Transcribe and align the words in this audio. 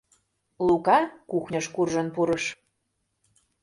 Лука 0.65 0.99
кухньыш 1.29 1.65
куржын 1.75 2.07
пурыш. 2.15 2.45